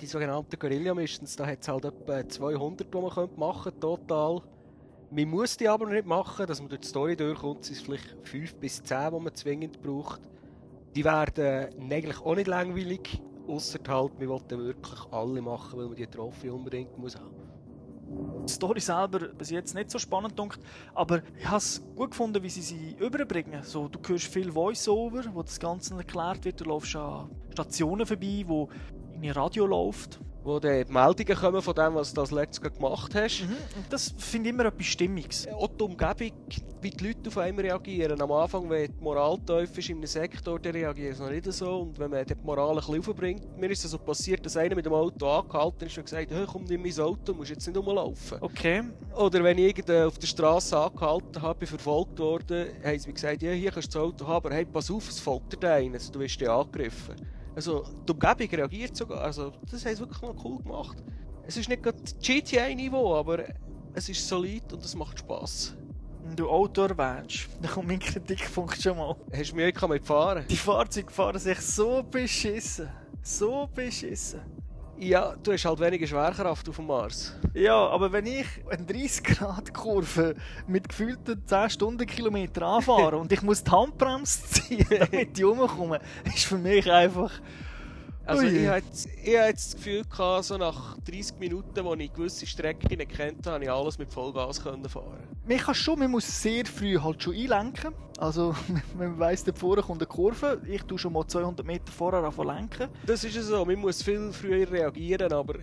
[0.02, 4.42] die sogenannten Guerilla Missions, da hat es halt etwa 200, die man könnte machen total.
[5.10, 8.16] Man muss die aber nicht machen, dass man durch die Story durchkommt, sind es vielleicht
[8.24, 10.20] 5 bis 10, die man zwingend braucht.
[10.94, 15.96] Die werden eigentlich auch nicht langweilig, außer halt, wir wollten wirklich alle machen, weil man
[15.96, 17.34] die Trophy unbedingt muss haben.
[18.46, 20.60] Die Story selber bis jetzt nicht so spannend dunkt,
[20.94, 23.62] aber ich habe es gut gefunden, wie sie sie überbringen.
[23.62, 26.60] So, du hörst viel Voice-Over, wo das Ganze erklärt wird.
[26.60, 28.68] Du läufst an Stationen vorbei, wo
[29.22, 30.20] dein Radio läuft.
[30.44, 33.42] Wo die Meldungen kommen von dem, was du als letztes gemacht hast.
[33.42, 33.56] Mhm.
[33.90, 35.46] Das finde ich immer etwas Stimmiges.
[35.46, 36.32] Auch die Umgebung,
[36.80, 38.20] wie die Leute auf einen reagieren.
[38.20, 41.52] Am Anfang, wenn die Moral tief ist in einem Sektor, dann reagieren sie noch nicht
[41.52, 41.82] so.
[41.82, 44.74] Und wenn man die Moral ein bisschen aufbringt, mir ist es so passiert, dass einer
[44.74, 47.64] mit dem Auto angehalten ist und gesagt hey, komm, nimm mein Auto, du musst jetzt
[47.64, 48.38] nicht rumlaufen.
[48.40, 48.82] Okay.
[49.14, 53.14] Oder wenn ich irgendwo auf der Straße angehalten habe, bin verfolgt worden, haben sie mir
[53.14, 55.70] gesagt, ja, hier kannst du das Auto haben, aber hey, pass auf, es folgt dir
[55.70, 57.14] einen, also, du wirst dich angegriffen.
[57.54, 59.22] Also, die Umgebung reagiert sogar.
[59.22, 61.02] Also, das haben sie wirklich noch cool gemacht.
[61.46, 63.44] Es ist nicht gerade GTA-Niveau, aber
[63.94, 65.74] es ist solid und es macht Spass.
[66.24, 69.16] Wenn du Auto erwähnst, dann kommt mein Kritikpunkt schon mal.
[69.36, 70.44] Hast du Mühe mit fahren?
[70.48, 72.88] Die Fahrzeuge fahren sich so beschissen.
[73.22, 74.40] So beschissen.
[75.02, 77.34] Ja, du hast halt weniger Schwerkraft auf dem Mars.
[77.54, 80.36] Ja, aber wenn ich eine 30-Grad-Kurve
[80.68, 86.44] mit gefühlten 10 Stundenkilometer anfahre und ich muss die Handbremse ziehen, damit ich rumkomme, ist
[86.44, 87.32] für mich einfach...
[88.24, 88.56] Also Ui.
[88.56, 93.46] ich hatte das Gefühl, gehabt, so nach 30 Minuten, wo ich gewisse Strecken nicht kennt
[93.46, 95.18] habe, ich alles mit Vollgas können fahren.
[95.46, 97.94] Man kann schon, man muss sehr früh halt schon einlenken.
[98.18, 98.54] Also,
[98.98, 100.60] man weiss, da vorne kommt eine Kurve.
[100.66, 102.88] Ich tue schon mal 200 Meter vorher anfangen lenken.
[103.06, 105.54] Das ist so, man muss viel früher reagieren, aber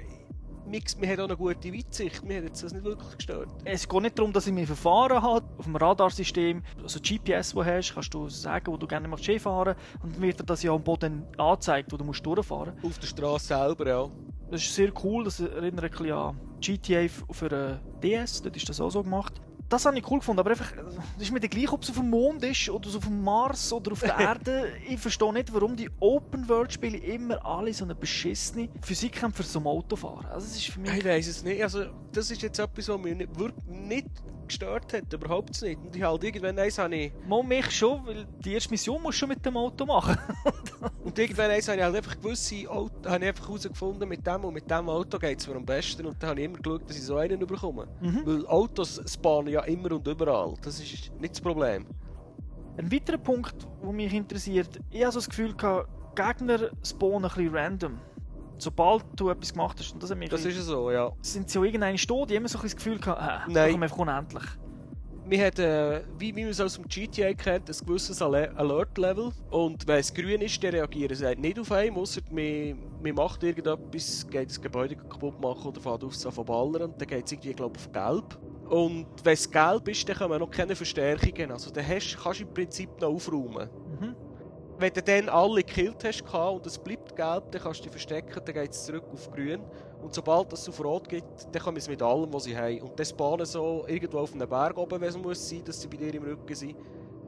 [0.72, 3.50] wir, wir haben auch eine gute Weitsicht, mir hat jetzt das nicht wirklich gestört.
[3.66, 5.46] Es geht nicht darum, dass ich mich verfahren habe.
[5.58, 9.30] Auf dem Radarsystem, also GPS, das du hast, kannst du sagen, wo du gerne möchtest
[9.30, 9.76] hinfahren.
[10.04, 12.86] Und dann wird dir das ja am Boden angezeigt, wo du musst durchfahren musst.
[12.86, 14.10] Auf der Straße selber, ja.
[14.52, 18.68] Das ist sehr cool, das erinnert ein bisschen an GTA für einen DS, dort ist
[18.68, 19.34] das auch so gemacht.
[19.70, 20.72] Das habe ich cool gefunden, aber einfach,
[21.16, 23.92] das ist mir gleich, ob es auf dem Mond ist, oder auf dem Mars, oder
[23.92, 24.72] auf der Erde.
[24.88, 29.60] Ich verstehe nicht, warum die Open-World-Spiele immer alle so eine beschissene Physik haben für so
[29.60, 30.26] ein Autofahren.
[30.26, 30.98] Also das ist für mich...
[30.98, 34.08] Ich weiß es nicht, also das ist jetzt etwas, was mich nicht, wirklich nicht
[34.50, 35.80] gestört hat, überhaupt nicht.
[35.80, 39.18] Und ich halt irgendwann eins habe ich, Mal mich schon, weil die erste Mission musst
[39.18, 40.18] du schon mit dem Auto machen.
[41.04, 44.44] und irgendwann eins habe ich halt einfach gewisse Auto, habe ich einfach herausgefunden, mit dem
[44.44, 46.90] und mit dem Auto geht es mir am besten und dann habe ich immer geschaut,
[46.90, 47.88] dass ich so einen bekomme.
[48.02, 48.22] Mhm.
[48.26, 51.86] Weil Autos spawnen ja immer und überall, das ist nicht das Problem.
[52.78, 57.36] Ein weiterer Punkt, der mich interessiert, ich habe so das Gefühl gehabt, Gegner spawnen ein
[57.36, 58.00] bisschen random.
[58.58, 61.12] Sobald du etwas gemacht hast, und das hat mich Das ist ja so, ja.
[61.22, 63.84] sind sie auch irgendeine stehen, die immer so ein bisschen das Gefühl gehabt, äh, Nein.
[63.84, 64.44] einfach unendlich.
[65.30, 69.32] Wir haben, äh, wie, man es aus dem GTA kennt, ein gewisses Ale- Alert-Level.
[69.52, 73.44] Und wenn es grün ist, dann reagieren sie nicht auf einen, ausser man, man macht
[73.44, 77.32] irgendetwas, geht das Gebäude kaputt machen oder fährt auf zu ballern und dann geht es
[77.32, 78.40] irgendwie, glaube auf gelb.
[78.70, 81.52] Und wenn es gelb ist, dann kommen noch keine Verstärkungen.
[81.52, 83.70] Also dann hast, kannst du im Prinzip noch aufräumen.
[84.00, 84.16] Mhm.
[84.80, 88.42] Wenn du dann alle gekillt hast und es bleibt gelb, dann kannst du dich verstecken,
[88.46, 89.60] dann geht es zurück auf grün.
[90.02, 92.80] Und sobald es auf rot geht, dann kommen sie mit allem, was sie haben.
[92.84, 95.90] Und dann spawnen so irgendwo auf einem Berg oben, wenn es muss sein, dass sie
[95.90, 96.78] bei dir im Rücken sind.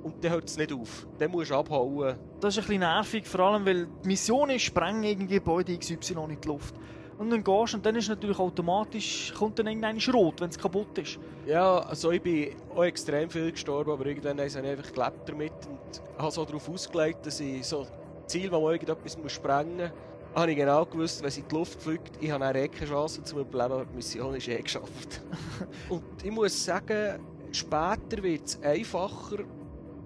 [0.02, 1.06] Und dann hört es nicht auf.
[1.20, 2.16] Dann musst du abhauen.
[2.40, 6.14] Das ist ein bisschen nervig, vor allem weil die Mission ist, sprengen irgendwie Gebäude XY
[6.30, 6.74] in die Luft.
[7.18, 10.58] Und dann gehst du und dann ist natürlich automatisch, kommt dann irgendein Schrot, wenn es
[10.58, 11.20] kaputt ist.
[11.46, 15.54] Ja, also ich bin auch extrem viel gestorben, aber irgendwann habe ich einfach gelebt damit
[15.70, 15.78] und
[16.18, 17.86] habe so darauf ausgelegt, dass ich so
[18.28, 19.92] Ziel, wo man irgendetwas muss sprengen muss,
[20.36, 22.90] habe ich genau gewusst, wenn sie in die Luft fliegt, ich habe dann eh keine
[22.90, 25.22] Chance zum Überleben, aber die Mission ist eh geschafft.
[25.90, 27.20] und ich muss sagen,
[27.52, 29.40] später wird es einfacher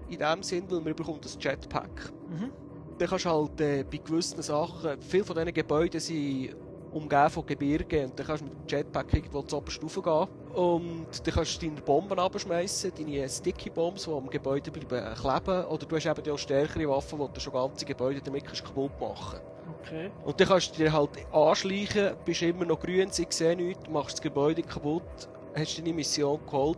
[0.10, 2.12] in dem Sinn, weil man bekommt ein Jetpack.
[2.30, 2.52] Mhm.
[2.98, 6.56] Dann kannst du halt äh, bei gewissen Sachen, viele von diesen Gebäuden sind
[6.96, 11.28] umgeben von Gebirgen und dann kannst du mit dem Jetpack irgendwo zur obersten gehen und
[11.28, 15.86] dann kannst du deine Bomben abschmeißen, deine Sticky Bombs, die am Gebäude bleiben kleben oder
[15.86, 19.40] du hast eben auch stärkere Waffen, die du schon ganze Gebäude damit kannst kaputt machen
[19.82, 20.12] Okay.
[20.24, 24.14] Und dann kannst du dir halt anschleichen, bist immer noch grün, sie sehen nichts, machst
[24.14, 26.78] das Gebäude kaputt, hast deine Mission geholt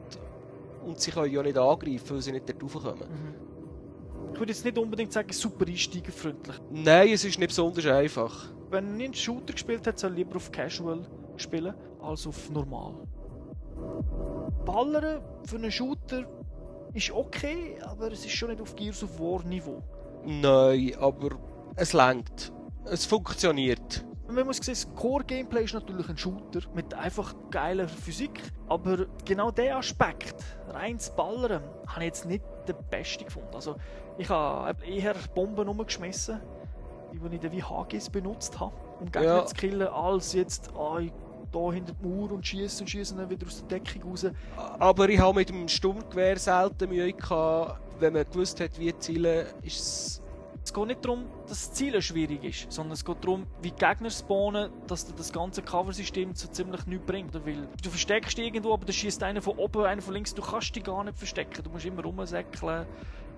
[0.86, 3.10] und sie können ja nicht angreifen, weil sie nicht dort raufkommen.
[3.10, 3.48] Mhm.
[4.34, 6.58] Ich würde jetzt nicht unbedingt sagen, super einsteigerfreundlich.
[6.72, 8.50] Nein, es ist nicht besonders einfach.
[8.70, 11.06] Wenn ich einen Shooter gespielt hat, soll ich lieber auf Casual
[11.38, 12.96] spielen als auf Normal.
[14.66, 16.26] Ballern für einen Shooter
[16.94, 19.82] ist okay, aber es ist schon nicht auf Gears of War Niveau.
[20.26, 21.38] Nein, aber
[21.76, 22.52] es langt.
[22.86, 24.04] Es funktioniert.
[24.30, 29.52] Man muss sehen, das Core-Gameplay ist natürlich ein Shooter mit einfach geiler Physik, aber genau
[29.52, 30.36] der Aspekt,
[30.68, 33.56] reines Ballern, habe ich jetzt nicht den besten gefunden.
[33.56, 33.78] Also
[34.18, 36.42] ich habe eher Bomben umgeschmissen,
[37.14, 39.46] die die ich dann wie HGs benutzt habe, um Gegner Ja.
[39.46, 41.12] zu killen, als jetzt ah, ich
[41.52, 44.26] da hinter die Mauer und schießen und schießen dann wieder aus der Deckung raus.
[44.80, 47.80] Aber ich habe mit dem Sturmgewehr selten Mühe gehabt.
[48.00, 50.22] Wenn man gewusst hat, wie zielen, ist es...
[50.68, 54.10] Es geht nicht darum, dass das Ziel schwierig ist, sondern es geht darum, wie Gegner
[54.10, 57.34] spawnen, dass dir das ganze Cover-System so ziemlich nichts bringt.
[57.34, 60.34] Weil du versteckst dich irgendwo, aber da schießt einer von oben, einer von links.
[60.34, 61.64] Du kannst dich gar nicht verstecken.
[61.64, 62.86] Du musst immer rumsäckeln.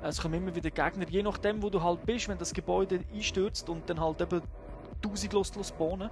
[0.02, 3.70] Es kommen immer wieder Gegner, je nachdem, wo du halt bist, wenn das Gebäude einstürzt
[3.70, 4.42] und dann halt eben
[5.04, 6.10] 1000 los Bohnen.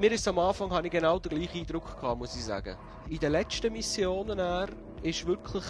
[0.00, 2.74] Mir ist am Anfang hatte ich genau den gleichen Eindruck gehabt, muss ich sagen.
[3.10, 4.70] In den letzten Missionen er,
[5.02, 5.64] ist wirklich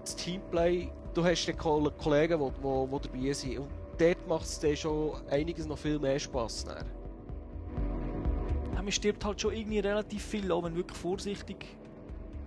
[0.00, 3.81] das Teamplay, du hast den Kollegen, die, die, die dabei sind.
[3.98, 6.64] Dort macht es dir schon einiges noch viel mehr Spass.
[6.64, 6.86] Dann.
[8.74, 11.66] Ja, man stirbt halt schon irgendwie relativ viel, auch wenn du wirklich vorsichtig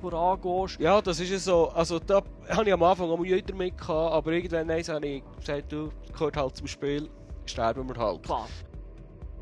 [0.01, 0.79] vorangehst.
[0.79, 1.69] Ja, das ist ja so.
[1.69, 5.71] Also da habe ich am Anfang auch Mühe damit gehabt, aber irgendwann habe ich gesagt,
[5.71, 7.10] du, gehört halt zum Spiel,
[7.45, 8.23] sterben wir halt.
[8.23, 8.47] Klar.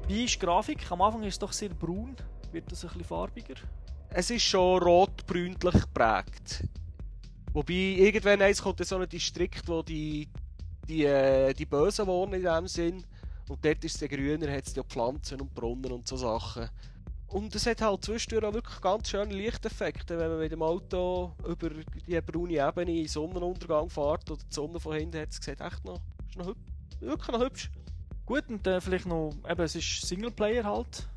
[0.08, 0.92] Wie ist die Grafik?
[0.92, 2.16] Am Anfang ist es doch sehr braun.
[2.52, 3.56] Wird das ein bisschen farbiger?
[4.10, 6.64] Es ist schon rot-brünlich geprägt.
[7.54, 10.28] Wobei, irgendwann eins kommt so ein Distrikt, wo die,
[10.88, 13.04] die, äh, die Bösen wohnen in dem Sinn.
[13.50, 16.70] Und dort ist es grüner, hat es ja Pflanzen und Brunnen und so Sachen.
[17.28, 21.34] Und es hat halt zwischendurch auch wirklich ganz schöne Lichteffekte, wenn man mit dem Auto
[21.48, 21.72] über
[22.08, 25.84] die braune Ebene in Sonnenuntergang fährt oder die Sonne von hinten hat, es sieht echt
[25.84, 26.54] noch, ist noch
[27.00, 27.72] wirklich noch hübsch.
[28.26, 31.10] Gut, und dann vielleicht noch, eben, es ist Singleplayer halt.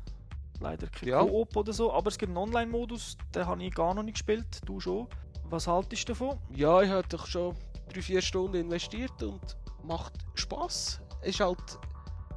[0.59, 1.23] Leider kein ja.
[1.23, 4.61] Koop oder so, aber es gibt einen Online-Modus, den habe ich gar noch nicht gespielt,
[4.65, 5.07] du schon.
[5.49, 6.37] Was haltest du davon?
[6.53, 7.55] Ja, ich habe doch schon
[7.93, 11.01] 3-4 Stunden investiert und macht Spaß.
[11.21, 11.79] Es ist halt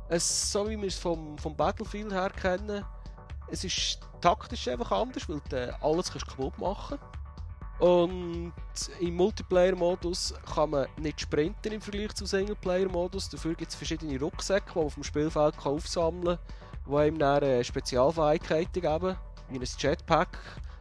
[0.08, 2.84] es, so, wie wir es vom, vom Battlefield her kennen.
[3.48, 6.98] Es ist taktisch einfach anders, weil du alles kaputt machen
[7.80, 8.52] und
[9.00, 13.30] im Multiplayer-Modus kann man nicht sprinten im Vergleich zum Singleplayer-Modus.
[13.30, 17.42] Dafür gibt es verschiedene Rucksäcke, die man auf dem Spielfeld aufsammeln kann, die einem dann
[17.42, 19.16] äh, Spezialfähigkeiten geben,
[19.48, 20.38] wie ein Jetpack,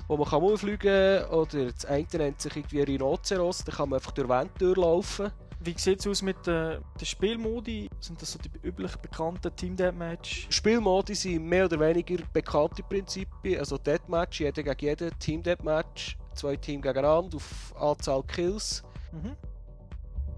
[0.10, 1.30] wo man kann umfliegen kann.
[1.30, 5.32] Oder das eine nennt sich irgendwie Rhinoceros, da kann man einfach durch Wände durchlaufen.
[5.62, 7.90] Wie sieht es aus mit den, den Spielmodi?
[8.00, 10.48] Sind das so die üblich bekannten Team Deathmatch?
[10.50, 13.60] Spielmodi sind mehr oder weniger bekannte Prinzipien.
[13.60, 18.84] Also Deathmatch, jeder gegen jeden, Team Deathmatch, zwei Teams gegeneinander auf Anzahl Kills.
[19.12, 19.36] Mhm.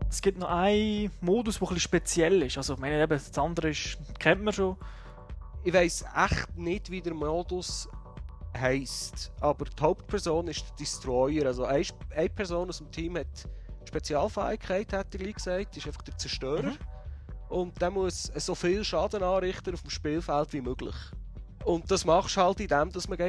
[0.10, 2.58] Es gibt noch einen Modus, der etwas speziell ist.
[2.58, 4.76] Also, ich meine, eben, das andere ist, kennt man schon.
[5.64, 7.88] Ich weiß echt nicht, wie der Modus
[8.58, 9.32] heisst.
[9.40, 11.46] Aber die Hauptperson ist der Destroyer.
[11.46, 11.86] Also, eine,
[12.16, 13.48] eine Person aus dem Team hat
[13.86, 16.72] Spezialfähigkeit, hat er gesagt, ist einfach der Zerstörer.
[16.72, 16.78] Mhm.
[17.50, 20.96] Und der muss so viel Schaden anrichten auf dem Spielfeld wie möglich.
[21.66, 23.20] Und das machst du halt in dem, dass man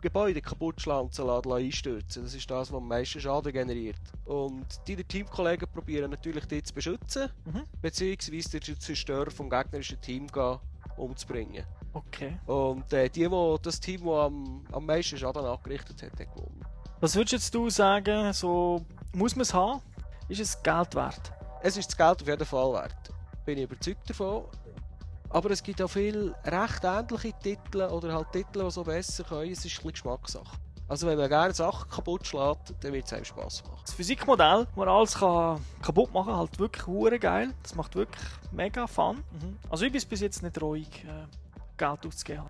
[0.00, 4.00] Gebäude kaputt schlägt und einstürzen Das ist das, was am meisten Schaden generiert.
[4.26, 7.64] Und deine Teamkollegen probieren natürlich dich zu beschützen, mhm.
[7.82, 10.28] beziehungsweise den Zerstörer vom gegnerischen Team
[10.96, 11.64] umzubringen.
[11.92, 12.38] Okay.
[12.46, 16.64] Und äh, die, wo, das Team, das am, am meisten Schaden angerichtet hat, hat gewonnen.
[17.00, 19.80] Was würdest du sagen, so muss man es haben?
[20.28, 21.32] Ist es Geld wert?
[21.62, 23.10] Es ist das Geld auf jeden Fall wert.
[23.44, 24.44] Bin ich überzeugt davon.
[25.30, 29.50] Aber es gibt auch viele recht ähnliche Titel oder halt Titel, die so besser können.
[29.50, 30.58] Es ist ein Geschmackssache.
[30.88, 33.78] Also wenn man gerne Sachen kaputt schlägt, dann wird es einem Spass machen.
[33.84, 37.54] Das Physikmodell, wo man alles kann kaputt machen kann, halt wirklich hure geil.
[37.62, 39.18] Das macht wirklich mega Fun.
[39.18, 39.56] Mhm.
[39.70, 41.26] Also ich bin bis jetzt nicht ruhig, äh,
[41.80, 42.44] Geld auszugeben.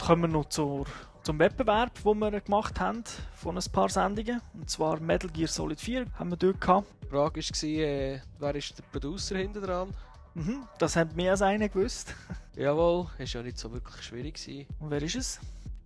[0.00, 0.86] Kommen wir noch zur,
[1.24, 3.02] zum Wettbewerb, den wir gemacht haben
[3.34, 4.40] von ein paar Sendungen.
[4.54, 6.86] Und zwar Metal Gear Solid 4 haben wir dort gehabt.
[7.02, 9.94] Die Frage war, äh, wer ist der Producer hinter dran?
[10.34, 12.14] Mhm, das hat mehr als einer gewusst.
[12.56, 14.66] Jawohl, ist ja nicht so wirklich schwierig gewesen.
[14.78, 15.40] Und wer ist es?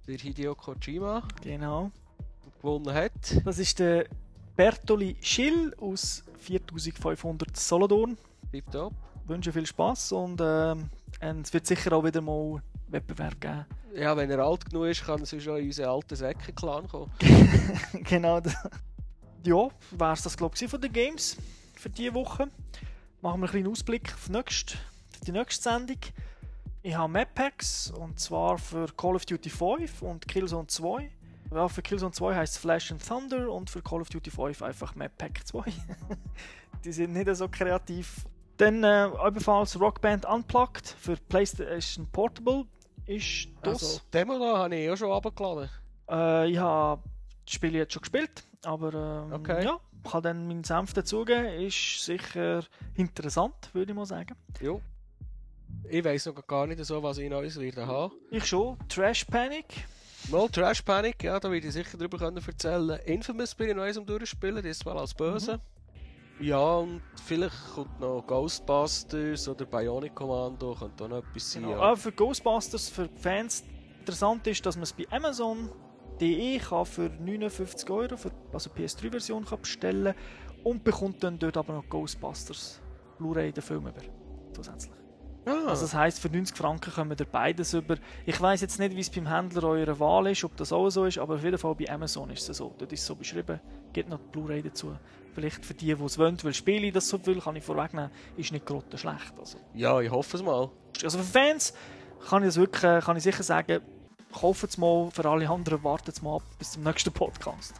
[0.06, 1.22] Der Hideo Kojima.
[1.42, 1.90] Genau.
[2.60, 3.40] Gewonnen hat.
[3.46, 4.04] Das ist der
[4.54, 8.18] Bertoli Schill aus 4500 Solodorn.
[8.50, 8.92] Tipptopp.
[9.22, 10.74] Ich wünsche viel Spaß und äh,
[11.20, 13.66] es wird sicher auch wieder mal Wettbewerb geben.
[13.94, 17.10] Ja, wenn er alt genug ist, kann er sonst auch in unseren alten Säcke-Clan kommen.
[18.04, 18.40] genau.
[19.44, 21.36] Ja, wäre es das, glaube ich, von den Games
[21.74, 22.48] für diese Woche
[23.22, 25.98] machen wir einen kleinen Ausblick auf, nächste, auf die nächste Sendung.
[26.82, 31.10] Ich habe Map Packs und zwar für Call of Duty 5 und Killzone 2.
[31.52, 34.62] Ja, für Killzone 2 heißt es Flash and Thunder und für Call of Duty 5
[34.62, 35.64] einfach Map Pack 2.
[36.84, 38.26] die sind nicht so kreativ.
[38.62, 42.64] Dann äh, ebenfalls Rockband Unplugged für PlayStation Portable
[43.06, 43.82] ist das.
[43.82, 45.68] Also, Demo da habe ich auch schon runtergeladen.
[46.08, 47.02] Äh, ich habe
[47.44, 49.64] das Spiel jetzt schon gespielt, aber ähm, okay.
[49.64, 51.46] ja, kann dann meinen Senf dazugeben.
[51.46, 52.62] Ist sicher
[52.94, 54.36] interessant, würde ich mal sagen.
[54.60, 54.80] Jo.
[55.90, 58.12] Ich weiß noch gar nicht so, was ich Neues werde haben.
[58.30, 58.78] Ich schon.
[58.88, 59.88] Trash Panic.
[60.30, 63.00] Mal Trash Panic, ja, da werde ich sicher darüber können erzählen.
[63.06, 65.54] Infamous bin ich noch um durchspielen, das mal als Böse.
[65.54, 65.60] Mhm.
[66.42, 71.62] Ja, und vielleicht kommt noch Ghostbusters oder Bionic Commando, könnte auch noch etwas sein.
[71.62, 71.76] Genau.
[71.76, 71.92] Ja.
[71.92, 73.64] Ah, für Ghostbusters, für Fans,
[74.00, 75.70] interessant ist, dass man es bei Amazon
[76.20, 80.14] DE kann für 59 Euro, für, also PS3-Version bestellen
[80.64, 82.80] und bekommt dann dort aber noch Ghostbusters
[83.18, 84.02] Blu-ray den Film über,
[84.52, 85.01] zusätzlich.
[85.44, 85.68] Ah.
[85.68, 87.96] Also das heisst, für 90 Franken kommen ihr beides über.
[88.26, 91.04] Ich weiß jetzt nicht, wie es beim Händler eurer Wahl ist, ob das auch so
[91.04, 92.74] ist, aber auf jeden Fall bei Amazon ist es so.
[92.78, 93.58] Dort ist es so beschrieben,
[93.92, 94.96] gibt noch die Blu-ray dazu.
[95.34, 98.52] Vielleicht für die, die es wollen, weil spiele das so viel, kann ich vorwegnehmen, ist
[98.52, 99.32] nicht gerade schlecht.
[99.38, 99.58] Also.
[99.74, 100.70] ja, ich hoffe es mal.
[101.02, 101.72] also für Fans
[102.28, 103.80] kann ich das wirklich, äh, kann ich sicher sagen,
[104.32, 107.74] kauft es mal, für alle anderen wartet es mal ab bis zum nächsten Podcast.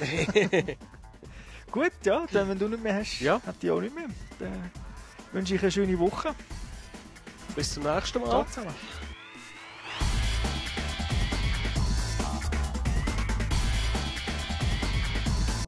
[1.70, 3.40] Gut, ja, dann wenn du nicht mehr hast, Ja.
[3.46, 4.06] hat ich auch nicht mehr.
[4.38, 4.70] Dann
[5.32, 6.34] wünsche ich eine schöne Woche.
[7.54, 8.28] Bis zum nächsten Mal.
[8.30, 8.74] Ciao zusammen.